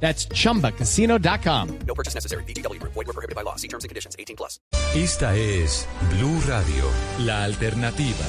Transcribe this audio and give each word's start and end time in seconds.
That's 0.00 0.28
chumbacasino.com. 0.28 1.68
No 1.86 1.94
purchase 1.94 2.14
necessary. 2.14 2.44
BGW. 2.44 2.80
Void 2.82 3.06
were 3.06 3.12
prohibited 3.12 3.34
by 3.34 3.42
law. 3.42 3.56
See 3.56 3.68
terms 3.68 3.84
and 3.84 3.88
conditions. 3.90 4.14
18 4.18 4.36
plus. 4.36 4.60
Esta 4.94 5.34
es 5.36 5.88
Blue 6.16 6.40
Radio, 6.46 6.84
la 7.24 7.44
alternativa. 7.44 8.24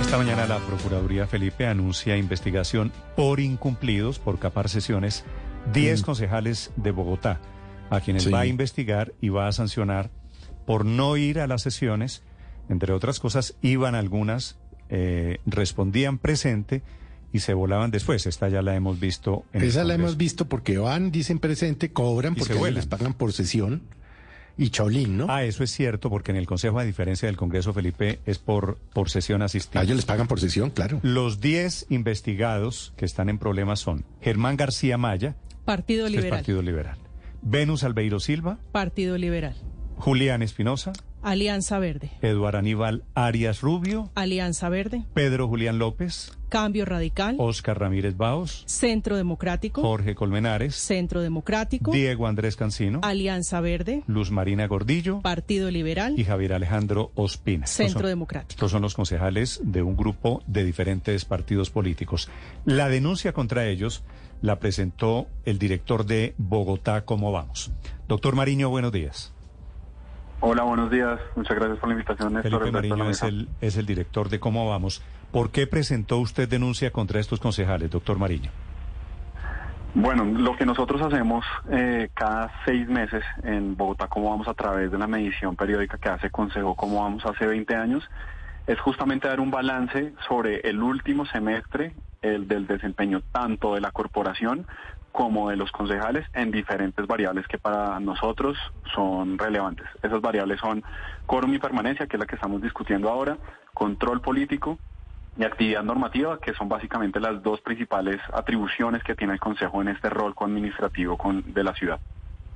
Esta 0.00 0.16
mañana 0.16 0.46
la 0.46 0.58
Procuraduría 0.58 1.26
Felipe 1.26 1.66
anuncia 1.66 2.16
investigación 2.16 2.92
por 3.16 3.40
incumplidos, 3.40 4.18
por 4.18 4.38
capar 4.38 4.68
sesiones, 4.70 5.24
10 5.74 6.02
concejales 6.02 6.70
de 6.76 6.92
Bogotá, 6.92 7.40
a 7.90 8.00
quienes 8.00 8.24
Sí. 8.24 8.30
va 8.30 8.40
a 8.40 8.46
investigar 8.46 9.12
y 9.20 9.28
va 9.28 9.48
a 9.48 9.52
sancionar 9.52 10.10
por 10.66 10.84
no 10.86 11.16
ir 11.18 11.40
a 11.40 11.46
las 11.46 11.62
sesiones. 11.62 12.22
Entre 12.70 12.92
otras 12.92 13.20
cosas, 13.20 13.54
iban 13.60 13.94
algunas, 13.94 14.56
eh, 14.88 15.38
respondían 15.46 16.16
presente 16.18 16.82
y 17.32 17.40
se 17.40 17.54
volaban 17.54 17.90
después. 17.90 18.26
Esta 18.26 18.48
ya 18.48 18.62
la 18.62 18.74
hemos 18.74 19.00
visto 19.00 19.44
en 19.52 19.62
el 19.62 19.68
Esa 19.68 19.84
la 19.84 19.94
hemos 19.94 20.16
visto 20.16 20.48
porque 20.48 20.78
van, 20.78 21.10
dicen 21.10 21.38
presente, 21.38 21.92
cobran 21.92 22.34
Y 22.34 22.40
porque 22.40 22.70
les 22.70 22.86
pagan 22.86 23.14
por 23.14 23.32
sesión 23.32 23.82
y 24.58 24.70
chaolín, 24.70 25.16
¿no? 25.16 25.26
Ah, 25.28 25.44
eso 25.44 25.62
es 25.62 25.70
cierto, 25.70 26.10
porque 26.10 26.32
en 26.32 26.36
el 26.36 26.46
Consejo, 26.46 26.80
a 26.80 26.84
diferencia 26.84 27.26
del 27.26 27.36
Congreso, 27.36 27.72
Felipe, 27.72 28.18
es 28.26 28.38
por, 28.38 28.76
por 28.92 29.08
sesión 29.08 29.40
asistida. 29.40 29.80
A 29.80 29.84
ellos 29.84 29.96
les 29.96 30.04
pagan 30.04 30.26
por 30.26 30.40
sesión, 30.40 30.70
claro. 30.70 30.98
Los 31.02 31.40
10 31.40 31.86
investigados 31.90 32.92
que 32.96 33.04
están 33.04 33.28
en 33.28 33.38
problemas 33.38 33.78
son 33.78 34.04
Germán 34.20 34.56
García 34.56 34.98
Maya, 34.98 35.36
Partido 35.64 36.06
que 36.06 36.10
es 36.10 36.16
Liberal. 36.16 36.38
Partido 36.40 36.62
Liberal, 36.62 36.98
Venus 37.40 37.84
Albeiro 37.84 38.18
Silva, 38.18 38.58
Partido 38.72 39.16
Liberal. 39.16 39.54
Julián 39.96 40.42
Espinosa, 40.42 40.92
Alianza 41.22 41.78
Verde. 41.78 42.10
Eduardo 42.22 42.58
Aníbal 42.58 43.02
Arias 43.14 43.60
Rubio, 43.60 44.10
Alianza 44.14 44.68
Verde. 44.68 45.02
Pedro 45.14 45.48
Julián 45.48 45.78
López, 45.78 46.32
Cambio 46.48 46.84
Radical. 46.84 47.34
Oscar 47.38 47.78
Ramírez 47.80 48.16
Baos, 48.16 48.62
Centro 48.66 49.16
Democrático. 49.16 49.82
Jorge 49.82 50.14
Colmenares, 50.14 50.76
Centro 50.76 51.20
Democrático. 51.20 51.90
Diego 51.90 52.26
Andrés 52.26 52.54
Cancino, 52.56 53.00
Alianza 53.02 53.60
Verde. 53.60 54.02
Luz 54.06 54.30
Marina 54.30 54.66
Gordillo 54.68 55.20
Partido 55.20 55.70
Liberal. 55.70 56.18
y 56.18 56.24
Javier 56.24 56.52
Alejandro 56.52 57.10
Ospina. 57.16 57.66
Centro 57.66 58.00
son- 58.00 58.08
Democrático. 58.10 58.50
Estos 58.52 58.70
son 58.70 58.82
los 58.82 58.94
concejales 58.94 59.60
de 59.64 59.82
un 59.82 59.96
grupo 59.96 60.42
de 60.46 60.64
diferentes 60.64 61.24
partidos 61.24 61.70
políticos. 61.70 62.28
La 62.64 62.88
denuncia 62.88 63.32
contra 63.32 63.66
ellos 63.66 64.04
la 64.40 64.60
presentó 64.60 65.26
el 65.44 65.58
director 65.58 66.06
de 66.06 66.34
Bogotá, 66.38 67.04
¿Cómo 67.04 67.32
vamos? 67.32 67.72
Doctor 68.06 68.36
Mariño, 68.36 68.70
buenos 68.70 68.92
días. 68.92 69.32
Hola, 70.40 70.62
buenos 70.62 70.90
días. 70.90 71.18
Muchas 71.34 71.56
gracias 71.56 71.78
por 71.78 71.88
la 71.88 71.94
invitación, 71.94 72.34
Néstor. 72.34 72.60
Felipe 72.60 72.72
Mariño 72.72 73.10
es 73.10 73.22
el, 73.22 73.48
es 73.60 73.76
el 73.76 73.86
director 73.86 74.28
de 74.28 74.38
¿Cómo 74.38 74.68
vamos? 74.68 75.02
¿Por 75.32 75.50
qué 75.50 75.66
presentó 75.66 76.18
usted 76.18 76.48
denuncia 76.48 76.92
contra 76.92 77.18
estos 77.18 77.40
concejales, 77.40 77.90
doctor 77.90 78.18
Mariño? 78.18 78.50
Bueno, 79.94 80.24
lo 80.24 80.56
que 80.56 80.64
nosotros 80.64 81.02
hacemos 81.02 81.44
eh, 81.70 82.10
cada 82.14 82.52
seis 82.64 82.86
meses 82.88 83.24
en 83.42 83.76
Bogotá, 83.76 84.06
como 84.06 84.30
vamos 84.30 84.46
a 84.46 84.54
través 84.54 84.92
de 84.92 84.98
la 84.98 85.08
medición 85.08 85.56
periódica 85.56 85.98
que 85.98 86.08
hace 86.08 86.30
Consejo, 86.30 86.76
como 86.76 87.02
vamos 87.02 87.26
hace 87.26 87.44
20 87.44 87.74
años, 87.74 88.08
es 88.68 88.78
justamente 88.78 89.26
dar 89.26 89.40
un 89.40 89.50
balance 89.50 90.12
sobre 90.28 90.60
el 90.60 90.80
último 90.82 91.26
semestre 91.26 91.94
el 92.22 92.46
del 92.46 92.66
desempeño 92.66 93.22
tanto 93.32 93.74
de 93.74 93.80
la 93.80 93.90
corporación 93.90 94.66
como 95.18 95.50
de 95.50 95.56
los 95.56 95.72
concejales 95.72 96.24
en 96.32 96.52
diferentes 96.52 97.04
variables 97.04 97.44
que 97.48 97.58
para 97.58 97.98
nosotros 97.98 98.56
son 98.94 99.36
relevantes. 99.36 99.84
Esas 100.00 100.20
variables 100.20 100.60
son 100.60 100.84
quórum 101.26 101.52
y 101.54 101.58
permanencia, 101.58 102.06
que 102.06 102.16
es 102.16 102.20
la 102.20 102.26
que 102.26 102.36
estamos 102.36 102.62
discutiendo 102.62 103.08
ahora, 103.08 103.36
control 103.74 104.20
político, 104.20 104.78
y 105.36 105.42
actividad 105.42 105.82
normativa, 105.82 106.38
que 106.38 106.54
son 106.54 106.68
básicamente 106.68 107.18
las 107.18 107.42
dos 107.42 107.60
principales 107.62 108.20
atribuciones 108.32 109.02
que 109.02 109.16
tiene 109.16 109.32
el 109.32 109.40
Consejo 109.40 109.82
en 109.82 109.88
este 109.88 110.08
rol 110.08 110.36
administrativo 110.38 111.18
con, 111.18 111.52
de 111.52 111.64
la 111.64 111.74
ciudad. 111.74 111.98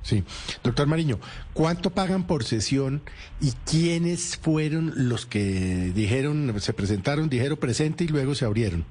Sí. 0.01 0.23
Doctor 0.63 0.87
Mariño, 0.87 1.17
¿cuánto 1.51 1.89
pagan 1.89 2.23
por 2.23 2.45
sesión 2.45 3.01
y 3.41 3.51
quiénes 3.69 4.37
fueron 4.37 4.93
los 4.95 5.25
que 5.25 5.91
dijeron, 5.93 6.53
se 6.61 6.71
presentaron, 6.71 7.27
dijeron 7.27 7.57
presente 7.57 8.05
y 8.05 8.07
luego 8.07 8.35
se 8.35 8.45
abrieron? 8.45 8.85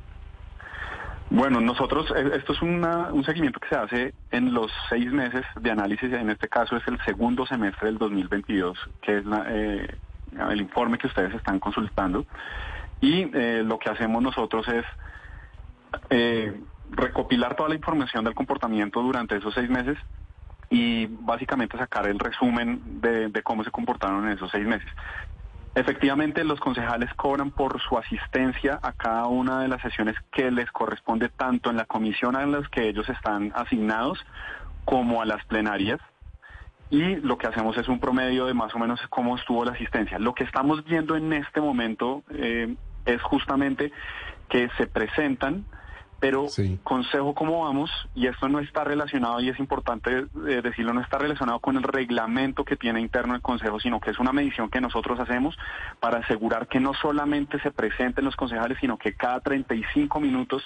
Bueno, 1.35 1.63
nosotros, 1.63 2.13
eh, 2.15 2.31
esto 2.35 2.53
es 2.53 2.61
un 2.61 3.25
seguimiento 3.25 3.59
que 3.59 3.69
se 3.69 3.75
hace 3.75 4.15
en 4.31 4.53
los 4.53 4.71
seis 4.91 5.11
meses 5.11 5.47
de 5.59 5.71
análisis, 5.71 6.13
en 6.13 6.29
este 6.29 6.47
caso 6.47 6.77
es 6.77 6.87
el 6.87 7.01
segundo 7.07 7.47
semestre 7.47 7.87
del 7.87 7.97
2022, 7.97 8.79
que 9.01 9.17
es 9.17 9.25
eh, 9.47 9.97
el 10.51 10.61
informe 10.61 10.99
que 10.99 11.07
ustedes 11.07 11.35
están 11.35 11.59
consultando. 11.59 12.27
Y 13.01 13.31
eh, 13.33 13.63
lo 13.65 13.79
que 13.79 13.89
hacemos 13.89 14.23
nosotros 14.23 14.67
es 14.69 14.85
recopilar 16.91 17.57
toda 17.57 17.71
la 17.71 17.77
información 17.77 18.25
del 18.25 18.35
comportamiento 18.35 19.01
durante 19.01 19.37
esos 19.37 19.55
seis 19.55 19.71
meses 19.71 19.97
y 20.69 21.07
básicamente 21.07 21.79
sacar 21.79 22.09
el 22.09 22.19
resumen 22.19 23.01
de 23.01 23.43
cómo 23.43 23.65
se 23.65 23.71
comportaron 23.71 24.27
en 24.27 24.35
esos 24.35 24.51
seis 24.51 24.67
meses. 24.67 24.89
Efectivamente, 25.75 26.45
los 26.45 26.61
concejales 26.61 27.13
cobran 27.15 27.51
por 27.51 27.81
su 27.81 27.97
asistencia 27.97 28.79
a 28.83 28.93
cada 28.93 29.27
una 29.27 29.63
de 29.63 29.69
las 29.69 29.81
sesiones 29.81 30.17
que 30.31 30.51
les 30.51 30.71
corresponde 30.71 31.31
tanto 31.31 31.71
en 31.71 31.77
la 31.77 31.87
comisión 31.87 32.37
a 32.37 32.45
las 32.45 32.69
que 32.69 32.89
ellos 32.89 33.09
están 33.09 33.53
asignados 33.55 34.23
como 34.85 35.23
a 35.23 35.25
las 35.25 35.43
plenarias. 35.47 35.99
Y 36.91 37.17
lo 37.17 37.39
que 37.39 37.47
hacemos 37.47 37.79
es 37.79 37.89
un 37.89 38.01
promedio 38.01 38.45
de 38.45 38.53
más 38.53 38.75
o 38.75 38.79
menos 38.79 39.01
cómo 39.09 39.35
estuvo 39.35 39.65
la 39.65 39.73
asistencia. 39.73 40.19
Lo 40.19 40.35
que 40.35 40.45
estamos 40.45 40.85
viendo 40.85 41.17
en 41.17 41.33
este 41.33 41.63
momento 41.63 42.23
eh, 42.29 42.75
es 43.07 43.23
justamente 43.23 43.93
que 44.51 44.69
se 44.77 44.87
presentan, 44.87 45.65
pero 46.23 46.47
Sí. 46.49 46.79
consejo 46.85 47.35
cómo 47.35 47.65
vamos, 47.65 47.91
y 48.15 48.29
esto 48.29 48.49
no 48.49 48.61
está 48.61 48.85
relacionado, 48.85 49.41
y 49.41 49.49
es 49.49 49.59
importante 49.59 50.27
eh, 50.47 50.61
decirlo, 50.63 50.93
no 50.93 51.01
está 51.01 51.19
relacionado 51.19 51.59
con 51.59 51.77
el 51.77 51.83
reglamento 51.83 52.65
que 52.65 52.77
tiene 52.77 53.01
interno 53.01 53.35
el 53.35 53.41
consejo, 53.43 53.81
sino 53.81 53.99
que 53.99 54.11
es 54.11 54.21
una 54.21 54.33
medición 54.33 54.71
que 54.71 54.81
nosotros 54.81 55.19
hacemos 55.19 55.59
para 55.99 56.19
asegurar 56.19 56.69
que 56.69 56.79
no 56.79 56.95
solamente 56.95 57.59
se 57.59 57.73
presenten 57.73 58.25
los 58.25 58.37
concejales, 58.37 58.79
sino 58.81 58.99
que 58.99 59.15
cada 59.15 59.41
35 59.41 60.21
minutos 60.21 60.63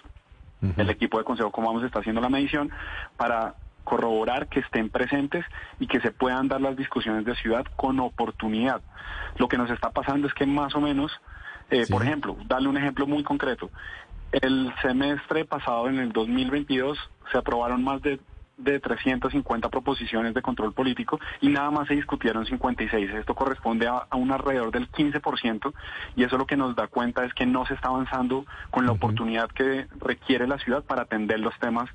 el 0.77 0.91
equipo 0.91 1.17
de 1.19 1.25
consejo 1.25 1.51
cómo 1.51 1.69
vamos 1.69 1.85
está 1.85 2.01
haciendo 2.01 2.21
la 2.21 2.29
medición 2.29 2.71
para 3.17 3.55
corroborar 3.85 4.49
que 4.49 4.61
estén 4.61 4.91
presentes 4.91 5.45
y 5.81 5.87
que 5.87 6.01
se 6.01 6.11
puedan 6.11 6.49
dar 6.49 6.61
las 6.61 6.77
discusiones 6.77 7.25
de 7.25 7.35
ciudad 7.37 7.65
con 7.77 7.99
oportunidad. 8.01 8.83
Lo 9.39 9.49
que 9.49 9.57
nos 9.57 9.71
está 9.71 9.91
pasando 9.91 10.27
es 10.27 10.35
que 10.35 10.45
más 10.45 10.75
o 10.75 10.81
menos, 10.83 11.13
eh, 11.71 11.85
Sí. 11.85 11.93
por 11.93 12.03
ejemplo, 12.03 12.37
darle 12.47 12.69
un 12.69 12.77
ejemplo 12.77 13.07
muy 13.07 13.23
concreto. 13.23 13.71
El 14.33 14.73
semestre 14.83 15.45
pasado, 15.45 15.89
en 15.89 15.99
el 15.99 16.13
2022, 16.13 16.99
se 17.33 17.39
aprobaron 17.39 17.83
más 17.83 18.03
de, 18.03 18.21
de 18.59 18.81
350 18.81 19.69
proposiciones 19.69 20.35
de 20.35 20.43
control 20.43 20.73
político 20.73 21.19
y 21.41 21.49
nada 21.49 21.71
más 21.71 21.89
se 21.89 21.95
discutieron 21.95 22.45
56. 22.45 23.11
Esto 23.11 23.35
corresponde 23.35 23.87
a, 23.87 24.07
a 24.11 24.17
un 24.17 24.33
alrededor 24.33 24.73
del 24.73 24.91
15% 24.91 25.73
y 26.17 26.25
eso 26.25 26.37
lo 26.39 26.47
que 26.47 26.57
nos 26.57 26.75
da 26.77 26.89
cuenta 26.89 27.25
es 27.25 27.33
que 27.35 27.47
no 27.47 27.67
se 27.67 27.75
está 27.75 27.89
avanzando 27.89 28.45
con 28.71 28.87
la 28.87 28.93
oportunidad 28.93 29.49
que 29.49 29.87
requiere 29.99 30.47
la 30.47 30.59
ciudad 30.59 30.83
para 30.85 31.03
atender 31.03 31.41
los 31.41 31.57
temas 31.59 31.89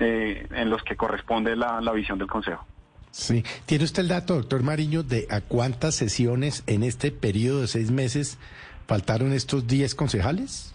eh, 0.00 0.46
en 0.52 0.70
los 0.70 0.82
que 0.82 0.96
corresponde 0.96 1.56
la, 1.56 1.80
la 1.80 1.92
visión 1.92 2.18
del 2.18 2.28
Consejo. 2.28 2.64
Sí. 3.10 3.44
¿Tiene 3.66 3.84
usted 3.84 4.02
el 4.02 4.08
dato, 4.08 4.34
doctor 4.34 4.62
Mariño, 4.62 5.02
de 5.02 5.26
a 5.30 5.42
cuántas 5.42 5.94
sesiones 5.94 6.64
en 6.66 6.82
este 6.82 7.12
periodo 7.12 7.60
de 7.60 7.66
seis 7.66 7.90
meses 7.90 8.38
faltaron 8.86 9.32
estos 9.32 9.66
10 9.66 9.94
concejales? 9.94 10.72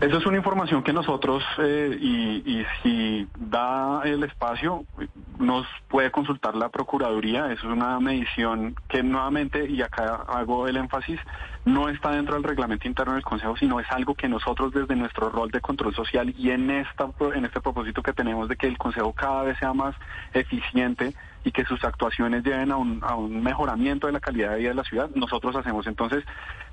Eso 0.00 0.18
es 0.18 0.26
una 0.26 0.36
información 0.36 0.84
que 0.84 0.92
nosotros, 0.92 1.42
eh, 1.58 1.98
y, 2.00 2.64
si 2.84 3.26
da 3.36 4.02
el 4.04 4.22
espacio, 4.22 4.84
nos 5.40 5.66
puede 5.88 6.12
consultar 6.12 6.54
la 6.54 6.68
Procuraduría. 6.68 7.50
Es 7.50 7.64
una 7.64 7.98
medición 7.98 8.76
que 8.88 9.02
nuevamente, 9.02 9.68
y 9.68 9.82
acá 9.82 10.22
hago 10.28 10.68
el 10.68 10.76
énfasis, 10.76 11.18
no 11.64 11.88
está 11.88 12.12
dentro 12.12 12.34
del 12.34 12.44
reglamento 12.44 12.86
interno 12.86 13.14
del 13.14 13.24
Consejo, 13.24 13.56
sino 13.56 13.80
es 13.80 13.90
algo 13.90 14.14
que 14.14 14.28
nosotros 14.28 14.72
desde 14.72 14.94
nuestro 14.94 15.30
rol 15.30 15.50
de 15.50 15.60
control 15.60 15.92
social 15.92 16.32
y 16.38 16.50
en, 16.50 16.70
esta, 16.70 17.10
en 17.34 17.44
este 17.44 17.60
propósito 17.60 18.00
que 18.00 18.12
tenemos 18.12 18.48
de 18.48 18.54
que 18.54 18.68
el 18.68 18.78
Consejo 18.78 19.12
cada 19.12 19.42
vez 19.42 19.58
sea 19.58 19.72
más 19.72 19.96
eficiente 20.32 21.12
y 21.42 21.50
que 21.50 21.64
sus 21.64 21.82
actuaciones 21.82 22.44
lleven 22.44 22.70
a 22.70 22.76
un, 22.76 23.00
a 23.02 23.16
un 23.16 23.42
mejoramiento 23.42 24.06
de 24.06 24.12
la 24.12 24.20
calidad 24.20 24.50
de 24.52 24.58
vida 24.58 24.68
de 24.70 24.74
la 24.74 24.84
ciudad, 24.84 25.10
nosotros 25.14 25.56
hacemos. 25.56 25.86
Entonces, 25.86 26.24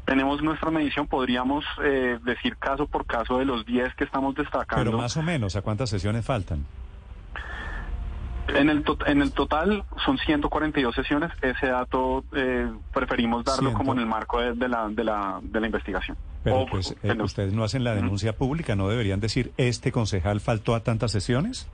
tenemos 0.06 0.42
nuestra 0.42 0.70
medición, 0.70 1.08
podríamos 1.08 1.66
eh, 1.84 2.20
decir 2.24 2.58
caso 2.58 2.86
por 2.86 3.06
caso 3.06 3.15
de 3.24 3.46
los 3.46 3.66
10 3.66 3.94
que 3.96 4.04
estamos 4.04 4.36
destacando. 4.36 4.84
Pero 4.84 4.98
más 4.98 5.16
o 5.18 5.22
menos, 5.24 5.56
¿a 5.56 5.62
cuántas 5.62 5.90
sesiones 5.90 6.26
faltan? 6.26 6.66
En 8.48 8.70
el, 8.70 8.84
to- 8.84 8.98
en 9.08 9.22
el 9.24 9.32
total 9.32 9.84
son 10.06 10.18
142 10.20 10.94
sesiones. 10.94 11.32
Ese 11.42 11.68
dato 11.68 12.24
eh, 12.36 12.70
preferimos 12.94 13.44
darlo 13.44 13.74
como 13.74 13.94
en 13.94 14.00
el 14.00 14.06
marco 14.06 14.40
de, 14.40 14.54
de 14.54 14.70
la, 14.70 14.88
de, 14.88 15.04
la, 15.04 15.40
de 15.42 15.60
la 15.60 15.66
investigación. 15.66 16.16
Pero 16.44 16.58
O- 16.60 16.66
pues 16.68 16.96
eh, 17.02 17.18
ustedes 17.24 17.54
no 17.54 17.64
hacen 17.64 17.84
la 17.84 17.96
denuncia 17.96 18.34
pública, 18.38 18.76
¿no 18.76 18.88
deberían 18.88 19.20
decir 19.20 19.52
este 19.58 19.92
concejal 19.92 20.42
faltó 20.42 20.76
a 20.76 20.82
tantas 20.82 21.12
sesiones? 21.12 21.68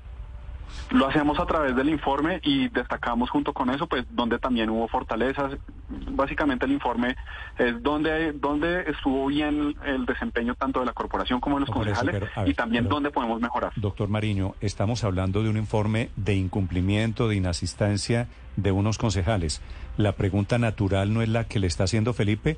Lo 0.91 1.07
hacemos 1.07 1.39
a 1.39 1.45
través 1.45 1.75
del 1.75 1.89
informe 1.89 2.39
y 2.43 2.67
destacamos 2.69 3.29
junto 3.29 3.53
con 3.53 3.69
eso, 3.69 3.87
pues, 3.87 4.05
donde 4.11 4.39
también 4.39 4.69
hubo 4.69 4.87
fortalezas. 4.87 5.53
Básicamente 5.89 6.65
el 6.65 6.71
informe 6.73 7.15
es 7.57 7.81
donde, 7.81 8.33
donde 8.33 8.81
estuvo 8.89 9.27
bien 9.27 9.75
el 9.85 10.05
desempeño 10.05 10.55
tanto 10.55 10.79
de 10.81 10.85
la 10.85 10.93
corporación 10.93 11.39
como 11.39 11.55
de 11.57 11.61
los 11.61 11.69
eso, 11.69 11.77
concejales 11.77 12.13
pero, 12.13 12.27
a 12.35 12.41
ver, 12.41 12.49
y 12.49 12.53
también 12.53 12.83
pero- 12.85 12.95
dónde 12.95 13.11
podemos 13.11 13.39
mejorar. 13.39 13.71
Doctor 13.75 14.09
Mariño, 14.09 14.55
estamos 14.61 15.03
hablando 15.03 15.43
de 15.43 15.49
un 15.49 15.57
informe 15.57 16.09
de 16.17 16.35
incumplimiento, 16.35 17.27
de 17.27 17.35
inasistencia 17.37 18.27
de 18.57 18.71
unos 18.71 18.97
concejales. 18.97 19.61
La 19.97 20.13
pregunta 20.13 20.57
natural 20.57 21.13
no 21.13 21.21
es 21.21 21.29
la 21.29 21.45
que 21.45 21.59
le 21.59 21.67
está 21.67 21.85
haciendo 21.85 22.13
Felipe. 22.13 22.57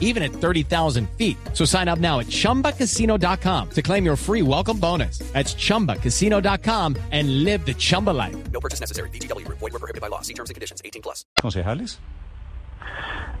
even 0.00 0.22
at 0.24 0.32
30,000 0.32 1.08
feet. 1.10 1.36
So 1.52 1.64
sign 1.64 1.86
up 1.88 2.00
now 2.00 2.18
at 2.18 2.26
ChumbaCasino.com 2.26 3.70
to 3.70 3.82
claim 3.82 4.04
your 4.04 4.16
free 4.16 4.42
welcome 4.42 4.78
bonus. 4.80 5.18
That's 5.32 5.54
ChumbaCasino.com 5.54 6.96
and 7.12 7.44
live 7.44 7.64
the 7.64 7.74
Chumba 7.74 8.10
life. 8.10 8.36
No 8.52 8.58
purchase 8.60 8.80
necessary. 8.80 9.10
VGW 9.10 9.44
Group. 9.44 9.58
Void 9.58 9.72
were 9.74 9.78
prohibited 9.78 10.00
by 10.00 10.08
law. 10.08 10.22
See 10.22 10.34
terms 10.34 10.50
and 10.50 10.54
conditions. 10.56 10.82
18 10.84 11.02
plus. 11.02 11.24
concejales? 11.40 12.00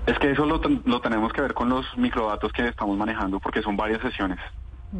Es 0.06 0.18
que 0.20 0.30
eso 0.30 0.46
lo, 0.46 0.58
ten- 0.60 0.82
lo 0.86 1.00
tenemos 1.00 1.32
que 1.34 1.42
ver 1.42 1.52
con 1.52 1.68
los 1.68 1.84
microdatos 1.98 2.50
que 2.52 2.66
estamos 2.66 2.96
manejando 2.96 3.40
porque 3.40 3.60
son 3.62 3.76
varias 3.76 4.00
sesiones. 4.00 4.38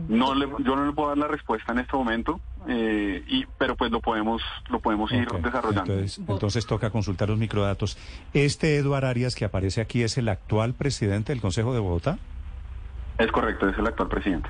No 0.08 0.34
le, 0.34 0.46
yo 0.64 0.76
no 0.76 0.84
le 0.84 0.92
puedo 0.92 1.08
dar 1.08 1.16
la 1.18 1.28
respuesta 1.28 1.72
en 1.72 1.78
este 1.78 1.96
momento, 1.96 2.40
eh, 2.66 3.22
y, 3.26 3.46
pero 3.58 3.76
pues 3.76 3.90
lo 3.90 4.00
podemos, 4.00 4.42
lo 4.68 4.80
podemos 4.80 5.10
ir 5.12 5.28
desarrollando. 5.28 5.92
Entonces, 5.92 6.18
entonces 6.18 6.66
toca 6.66 6.90
consultar 6.90 7.28
los 7.28 7.38
microdatos. 7.38 7.96
¿Este 8.34 8.76
Eduard 8.76 9.04
Arias 9.04 9.34
que 9.34 9.44
aparece 9.44 9.80
aquí 9.80 10.02
es 10.02 10.18
el 10.18 10.28
actual 10.28 10.74
presidente 10.74 11.32
del 11.32 11.40
Consejo 11.40 11.72
de 11.72 11.80
Bogotá? 11.80 12.18
Es 13.18 13.30
correcto, 13.32 13.68
es 13.68 13.78
el 13.78 13.86
actual 13.86 14.08
presidente. 14.08 14.48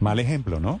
Mal 0.00 0.18
ejemplo, 0.18 0.60
¿no? 0.60 0.80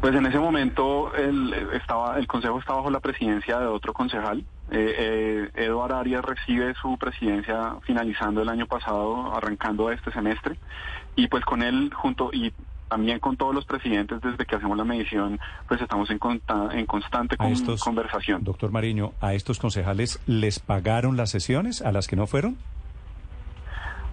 Pues 0.00 0.14
en 0.14 0.26
ese 0.26 0.38
momento 0.38 1.14
el, 1.14 1.54
estaba, 1.72 2.18
el 2.18 2.26
consejo 2.26 2.58
está 2.58 2.74
bajo 2.74 2.90
la 2.90 3.00
presidencia 3.00 3.58
de 3.58 3.66
otro 3.66 3.94
concejal. 3.94 4.44
Eh, 4.70 4.94
eh, 4.98 5.50
Eduardo 5.54 5.96
Arias 5.96 6.24
recibe 6.24 6.74
su 6.74 6.98
presidencia 6.98 7.76
finalizando 7.82 8.42
el 8.42 8.48
año 8.48 8.66
pasado, 8.66 9.34
arrancando 9.34 9.90
este 9.90 10.12
semestre, 10.12 10.58
y 11.16 11.28
pues 11.28 11.44
con 11.44 11.62
él 11.62 11.90
junto 11.94 12.30
y 12.32 12.52
también 12.94 13.18
con 13.18 13.36
todos 13.36 13.52
los 13.52 13.64
presidentes 13.64 14.20
desde 14.22 14.46
que 14.46 14.54
hacemos 14.54 14.76
la 14.78 14.84
medición, 14.84 15.40
pues 15.66 15.80
estamos 15.80 16.08
en, 16.10 16.18
conta- 16.20 16.68
en 16.72 16.86
constante 16.86 17.34
A 17.34 17.38
con- 17.38 17.52
estos, 17.52 17.82
conversación. 17.82 18.44
Doctor 18.44 18.70
Mariño, 18.70 19.14
¿a 19.20 19.34
estos 19.34 19.58
concejales 19.58 20.20
les 20.28 20.60
pagaron 20.60 21.16
las 21.16 21.30
sesiones 21.30 21.82
a 21.82 21.90
las 21.90 22.06
que 22.06 22.14
no 22.14 22.28
fueron? 22.28 22.56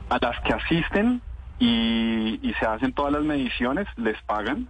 A 0.10 0.18
las 0.20 0.40
que 0.42 0.52
asisten 0.54 1.22
y, 1.60 2.40
y 2.42 2.54
se 2.60 2.66
hacen 2.66 2.92
todas 2.94 3.14
las 3.14 3.22
mediciones, 3.22 3.88
les 3.98 4.20
pagan. 4.24 4.68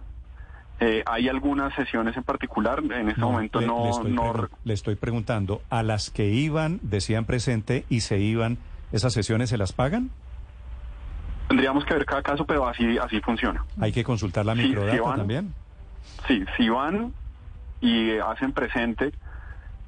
Eh, 0.80 1.02
hay 1.06 1.30
algunas 1.30 1.74
sesiones 1.74 2.14
en 2.14 2.22
particular, 2.24 2.80
en 2.84 3.08
este 3.08 3.20
momento 3.22 3.60
le, 3.60 3.66
no, 3.66 3.84
le 3.84 3.90
estoy 3.92 4.12
no 4.12 4.48
le 4.64 4.74
estoy 4.74 4.96
preguntando, 4.96 5.62
¿a 5.70 5.82
las 5.82 6.10
que 6.10 6.28
iban, 6.28 6.80
decían 6.82 7.24
presente 7.24 7.86
y 7.88 8.00
se 8.00 8.18
iban, 8.18 8.58
esas 8.92 9.14
sesiones 9.14 9.48
se 9.48 9.56
las 9.56 9.72
pagan? 9.72 10.10
Tendríamos 11.52 11.84
que 11.84 11.94
ver 11.94 12.04
cada 12.06 12.22
caso, 12.22 12.44
pero 12.46 12.66
así, 12.66 12.96
así 12.98 13.20
funciona. 13.20 13.64
Hay 13.80 13.92
que 13.92 14.02
consultar 14.02 14.46
la 14.46 14.54
Sí, 14.54 14.62
sí 14.62 14.68
microdata 14.68 15.02
van. 15.02 15.16
también. 15.18 15.54
Sí, 16.26 16.44
si 16.56 16.68
van 16.68 17.12
y 17.80 18.10
eh, 18.10 18.20
hacen 18.20 18.52
presente 18.52 19.12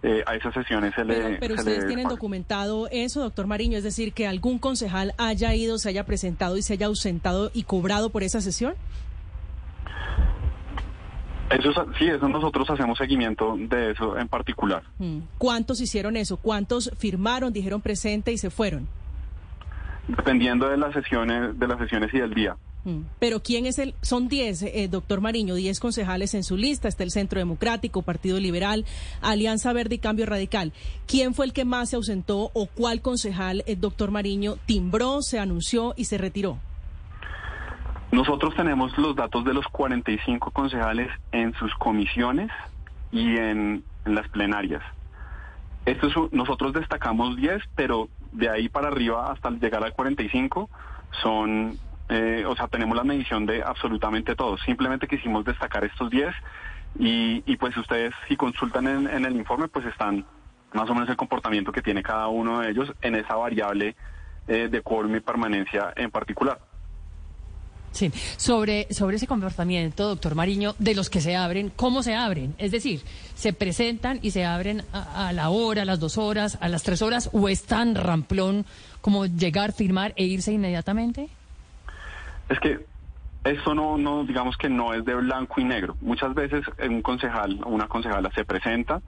eh, 0.03 0.23
a 0.27 0.35
esas 0.35 0.53
sesiones 0.53 0.95
se 0.95 1.05
Pero, 1.05 1.29
le... 1.31 1.37
pero 1.39 1.55
se 1.55 1.61
ustedes 1.63 1.79
le 1.81 1.87
tienen 1.87 2.09
documentado 2.09 2.89
eso, 2.91 3.23
doctor 3.23 3.47
Mariño, 3.47 3.79
es 3.79 3.85
decir, 3.85 4.13
que 4.13 4.27
algún 4.27 4.59
concejal 4.59 5.15
haya 5.17 5.55
ido, 5.55 5.79
se 5.79 5.89
haya 5.89 6.05
presentado 6.05 6.59
y 6.59 6.63
se 6.63 6.75
haya 6.75 6.87
ausentado 6.87 7.51
y 7.55 7.63
cobrado 7.63 8.11
por 8.11 8.23
esa 8.23 8.43
sesión. 8.43 8.75
Eso 11.51 11.71
es- 11.71 11.99
sí, 11.99 12.07
eso 12.07 12.29
nosotros 12.29 12.69
hacemos 12.69 12.99
seguimiento 12.99 13.57
de 13.59 13.93
eso 13.93 14.19
en 14.19 14.29
particular. 14.29 14.83
Mm. 14.99 15.19
¿Cuántos 15.39 15.81
hicieron 15.81 16.17
eso? 16.17 16.37
¿Cuántos 16.37 16.91
firmaron, 16.99 17.53
dijeron 17.53 17.81
presente 17.81 18.33
y 18.33 18.39
se 18.39 18.51
fueron? 18.51 18.89
Dependiendo 20.09 20.69
de 20.69 20.77
las 20.77 20.93
sesiones, 20.93 21.59
de 21.59 21.67
las 21.67 21.79
sesiones 21.79 22.13
y 22.13 22.19
del 22.19 22.35
día. 22.35 22.57
Mm. 22.85 23.01
Pero 23.19 23.41
¿quién 23.41 23.67
es 23.67 23.79
el? 23.79 23.95
Son 24.03 24.29
10, 24.29 24.63
eh, 24.63 24.89
doctor 24.91 25.21
Mariño, 25.21 25.55
10 25.55 25.81
concejales 25.81 26.35
en 26.35 26.45
su 26.45 26.57
lista. 26.57 26.89
Está 26.89 27.03
el 27.03 27.11
Centro 27.11 27.39
Democrático, 27.39 28.03
Partido 28.03 28.39
Liberal, 28.39 28.85
Alianza 29.23 29.73
Verde 29.73 29.97
y 29.97 29.99
Cambio 29.99 30.27
Radical. 30.27 30.73
¿Quién 31.07 31.35
fue 31.35 31.47
el 31.47 31.53
que 31.53 31.65
más 31.65 31.91
se 31.91 31.97
ausentó 31.97 32.51
o 32.53 32.67
cuál 32.67 33.01
concejal, 33.01 33.65
eh, 33.67 33.77
doctor 33.77 34.11
Mariño, 34.11 34.57
timbró, 34.67 35.23
se 35.23 35.39
anunció 35.39 35.95
y 35.97 36.05
se 36.05 36.19
retiró? 36.19 36.59
Nosotros 38.13 38.55
tenemos 38.55 38.97
los 38.99 39.17
datos 39.17 39.45
de 39.45 39.55
los 39.55 39.67
45 39.69 40.51
concejales 40.53 41.09
en 41.33 41.53
sus 41.55 41.75
comisiones 41.75 42.51
y 43.11 43.37
en, 43.37 43.83
en 44.05 44.15
las 44.15 44.29
plenarias. 44.29 44.83
Esto 45.85 46.07
es 46.07 46.33
nosotros 46.33 46.73
destacamos 46.73 47.37
10, 47.37 47.63
pero 47.75 48.09
de 48.35 48.51
ahí 48.51 48.69
para 48.69 48.89
arriba 48.89 49.33
hasta 49.33 49.51
llegar 49.51 49.83
al 49.83 49.93
45 49.93 50.69
son, 51.23 51.79
eh, 52.09 52.45
o 52.47 52.55
sea, 52.55 52.69
tenemos 52.69 52.97
la 52.97 53.05
medición 53.05 53.47
de 53.47 53.63
absolutamente 53.63 54.35
todos. 54.35 54.61
Simplemente 54.63 55.07
quisimos 55.07 55.45
destacar 55.45 55.85
estos 55.85 56.11
10 56.11 56.35
y, 56.99 57.43
y 57.47 57.57
pues 57.57 57.77
ustedes 57.77 58.13
si 58.29 58.37
consultan 58.37 58.87
en, 58.87 59.09
en 59.09 59.25
el 59.25 59.37
informe 59.37 59.69
pues 59.69 59.87
están 59.87 60.25
más 60.73 60.91
o 60.91 60.95
menos 60.95 61.09
el 61.09 61.17
comportamiento 61.17 61.73
que 61.73 61.83
tiene 61.83 62.03
cada 62.03 62.29
uno 62.29 62.61
de 62.61 62.71
ellos 62.71 62.93
en 63.01 63.15
esa 63.15 63.37
variable 63.37 63.95
eh, 64.49 64.69
de 64.71 64.83
quórum 64.83 65.15
y 65.15 65.21
permanencia 65.21 65.93
en 65.97 66.11
particular. 66.11 66.59
Sí, 67.95 68.11
sobre, 68.37 68.93
sobre 68.93 69.17
ese 69.17 69.29
comportamiento, 69.29 70.09
doctor 70.09 70.35
Mariño, 70.35 70.75
de 70.81 70.97
los 70.97 71.09
que 71.09 71.21
se 71.21 71.37
abren, 71.37 71.71
¿cómo 71.75 72.03
se 72.03 72.17
abren? 72.17 72.55
Es 72.59 72.73
decir, 72.73 73.03
¿se 73.37 73.53
presentan 73.53 74.19
y 74.21 74.33
se 74.33 74.45
abren 74.45 74.83
a, 74.93 75.29
a 75.29 75.33
la 75.33 75.49
hora, 75.51 75.83
a 75.83 75.85
las 75.85 76.01
dos 76.01 76.19
horas, 76.19 76.59
a 76.61 76.69
las 76.69 76.83
tres 76.83 77.03
horas, 77.03 77.31
o 77.33 77.49
es 77.49 77.63
tan 77.63 77.95
ramplón 77.95 78.67
como 79.01 79.27
llegar, 79.27 79.73
firmar 79.73 80.13
e 80.17 80.25
irse 80.25 80.53
inmediatamente? 80.53 81.29
Es 82.49 82.59
que 82.59 82.85
esto 83.45 83.75
no, 83.75 83.99
no, 83.99 84.25
digamos 84.25 84.57
que 84.57 84.69
no 84.69 84.95
es 84.95 85.05
de 85.05 85.15
blanco 85.15 85.61
y 85.61 85.65
negro. 85.65 85.97
Muchas 86.01 86.35
veces 86.35 86.65
un 86.89 87.03
concejal 87.03 87.61
o 87.65 87.69
una 87.71 87.87
concejala 87.89 88.31
se 88.35 88.45
presenta, 88.45 89.01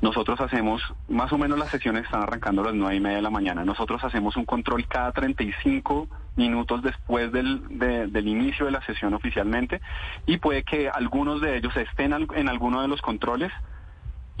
nosotros 0.00 0.40
hacemos, 0.40 0.80
más 1.08 1.30
o 1.32 1.38
menos 1.38 1.58
las 1.58 1.68
sesiones 1.70 2.04
están 2.04 2.22
arrancando 2.22 2.62
a 2.62 2.66
las 2.66 2.74
nueve 2.74 2.96
y 2.96 3.00
media 3.00 3.16
de 3.16 3.22
la 3.22 3.30
mañana, 3.30 3.64
nosotros 3.64 4.02
hacemos 4.02 4.36
un 4.36 4.46
control 4.46 4.86
cada 4.88 5.12
35 5.12 6.08
minutos 6.36 6.82
después 6.82 7.30
del, 7.32 7.62
de- 7.78 8.06
del 8.06 8.28
inicio 8.28 8.64
de 8.64 8.72
la 8.72 8.80
sesión 8.86 9.12
oficialmente 9.12 9.82
y 10.24 10.38
puede 10.38 10.62
que 10.62 10.88
algunos 10.88 11.40
de 11.42 11.56
ellos 11.58 11.76
estén 11.76 12.14
en 12.34 12.48
alguno 12.48 12.80
de 12.80 12.88
los 12.88 13.02
controles 13.02 13.52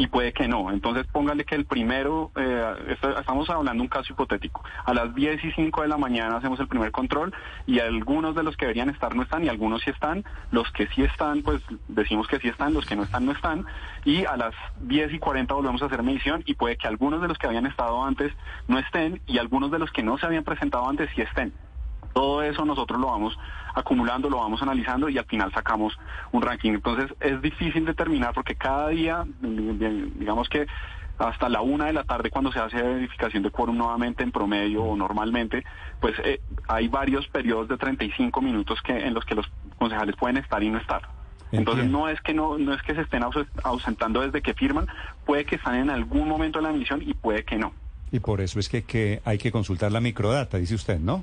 y 0.00 0.06
puede 0.06 0.32
que 0.32 0.48
no. 0.48 0.70
Entonces 0.70 1.06
póngale 1.12 1.44
que 1.44 1.54
el 1.54 1.66
primero, 1.66 2.30
eh, 2.34 2.96
estamos 3.18 3.50
hablando 3.50 3.74
de 3.74 3.82
un 3.82 3.88
caso 3.88 4.14
hipotético, 4.14 4.64
a 4.86 4.94
las 4.94 5.14
10 5.14 5.44
y 5.44 5.52
5 5.52 5.82
de 5.82 5.88
la 5.88 5.98
mañana 5.98 6.38
hacemos 6.38 6.58
el 6.58 6.68
primer 6.68 6.90
control 6.90 7.34
y 7.66 7.80
algunos 7.80 8.34
de 8.34 8.42
los 8.42 8.56
que 8.56 8.64
deberían 8.64 8.88
estar 8.88 9.14
no 9.14 9.22
están 9.22 9.44
y 9.44 9.50
algunos 9.50 9.82
sí 9.82 9.90
están, 9.90 10.24
los 10.52 10.70
que 10.72 10.86
sí 10.94 11.02
están 11.02 11.42
pues 11.42 11.60
decimos 11.88 12.28
que 12.28 12.38
sí 12.38 12.48
están, 12.48 12.72
los 12.72 12.86
que 12.86 12.96
no 12.96 13.02
están 13.02 13.26
no 13.26 13.32
están 13.32 13.66
y 14.06 14.24
a 14.24 14.38
las 14.38 14.54
10 14.80 15.12
y 15.12 15.18
40 15.18 15.52
volvemos 15.52 15.82
a 15.82 15.86
hacer 15.86 16.02
medición 16.02 16.42
y 16.46 16.54
puede 16.54 16.78
que 16.78 16.88
algunos 16.88 17.20
de 17.20 17.28
los 17.28 17.36
que 17.36 17.48
habían 17.48 17.66
estado 17.66 18.02
antes 18.02 18.32
no 18.68 18.78
estén 18.78 19.20
y 19.26 19.36
algunos 19.36 19.70
de 19.70 19.80
los 19.80 19.92
que 19.92 20.02
no 20.02 20.16
se 20.16 20.24
habían 20.24 20.44
presentado 20.44 20.88
antes 20.88 21.10
sí 21.14 21.20
estén. 21.20 21.52
Todo 22.12 22.42
eso 22.42 22.64
nosotros 22.64 23.00
lo 23.00 23.06
vamos 23.08 23.36
acumulando, 23.74 24.28
lo 24.28 24.38
vamos 24.38 24.60
analizando 24.62 25.08
y 25.08 25.16
al 25.18 25.24
final 25.26 25.52
sacamos 25.52 25.96
un 26.32 26.42
ranking. 26.42 26.72
Entonces 26.72 27.14
es 27.20 27.40
difícil 27.40 27.84
determinar 27.84 28.34
porque 28.34 28.54
cada 28.56 28.88
día, 28.88 29.24
digamos 29.40 30.48
que 30.48 30.66
hasta 31.18 31.48
la 31.50 31.60
una 31.60 31.86
de 31.86 31.92
la 31.92 32.04
tarde 32.04 32.30
cuando 32.30 32.50
se 32.50 32.58
hace 32.58 32.80
verificación 32.82 33.42
de 33.42 33.50
quórum 33.50 33.76
nuevamente 33.76 34.22
en 34.22 34.32
promedio 34.32 34.82
o 34.82 34.96
normalmente, 34.96 35.64
pues 36.00 36.14
eh, 36.24 36.40
hay 36.66 36.88
varios 36.88 37.26
periodos 37.28 37.68
de 37.68 37.76
35 37.76 38.40
minutos 38.40 38.80
que 38.82 38.92
en 39.06 39.12
los 39.12 39.24
que 39.26 39.34
los 39.34 39.46
concejales 39.78 40.16
pueden 40.16 40.38
estar 40.38 40.62
y 40.62 40.70
no 40.70 40.78
estar. 40.78 41.02
Entonces 41.52 41.84
no 41.90 42.08
es 42.08 42.20
que 42.22 42.32
no 42.32 42.56
no 42.58 42.72
es 42.72 42.80
que 42.82 42.94
se 42.94 43.02
estén 43.02 43.22
aus- 43.22 43.46
ausentando 43.64 44.20
desde 44.22 44.40
que 44.40 44.54
firman, 44.54 44.86
puede 45.26 45.44
que 45.44 45.56
están 45.56 45.74
en 45.74 45.90
algún 45.90 46.26
momento 46.28 46.58
de 46.58 46.62
la 46.64 46.70
emisión 46.70 47.02
y 47.02 47.12
puede 47.12 47.44
que 47.44 47.56
no. 47.58 47.72
Y 48.12 48.20
por 48.20 48.40
eso 48.40 48.58
es 48.58 48.68
que, 48.68 48.82
que 48.84 49.20
hay 49.24 49.36
que 49.38 49.52
consultar 49.52 49.92
la 49.92 50.00
microdata, 50.00 50.56
dice 50.58 50.74
usted, 50.74 50.98
¿no? 51.00 51.22